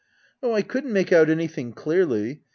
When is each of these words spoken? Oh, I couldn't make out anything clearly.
Oh, 0.41 0.53
I 0.55 0.63
couldn't 0.63 0.93
make 0.93 1.11
out 1.13 1.29
anything 1.29 1.73
clearly. 1.73 2.41